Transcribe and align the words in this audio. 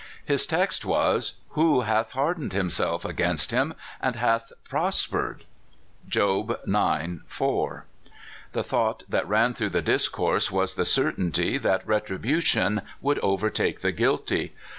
His 0.25 0.47
text 0.47 0.83
was, 0.83 1.35
Who 1.49 1.81
hath 1.81 2.13
hardened 2.13 2.53
himself 2.53 3.05
against 3.05 3.51
him, 3.51 3.75
and 4.01 4.15
hath 4.15 4.51
pros 4.63 5.05
pered 5.05 5.41
f 5.41 5.45
(Job 6.07 6.57
ix. 6.65 7.23
4.) 7.27 7.85
The 8.53 8.63
thought 8.63 9.03
that 9.07 9.27
ran 9.29 9.53
through 9.53 9.69
the 9.69 9.83
discourse 9.83 10.49
was 10.49 10.73
the 10.73 10.85
certainty 10.85 11.59
that 11.59 11.85
retribution 11.85 12.81
would 12.99 13.19
overtake 13.19 13.81
the 13.81 13.91
guilty. 13.91 14.55